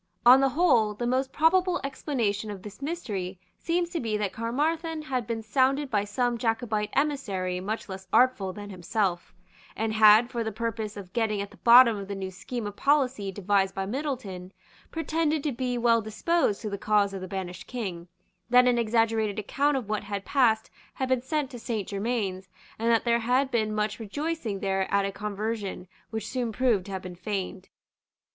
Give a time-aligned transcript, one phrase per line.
[0.25, 5.03] On the whole, the most probable explanation of this mystery seems to be that Caermarthen
[5.03, 9.31] had been sounded by some Jacobite emissary much less artful than himself,
[9.75, 12.75] and had, for the purpose of getting at the bottom of the new scheme of
[12.75, 14.51] policy devised by Middleton,
[14.89, 18.07] pretended to be well disposed to the cause of the banished King,
[18.49, 22.49] that an exaggerated account of what had passed had been sent to Saint Germains,
[22.79, 26.91] and that there had been much rejoicing there at a conversion which soon proved to
[26.91, 27.69] have been feigned.